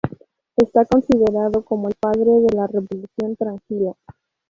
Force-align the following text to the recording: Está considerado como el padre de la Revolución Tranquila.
Está 0.57 0.83
considerado 0.85 1.63
como 1.63 1.87
el 1.87 1.93
padre 2.01 2.31
de 2.31 2.55
la 2.57 2.65
Revolución 2.65 3.35
Tranquila. 3.37 3.93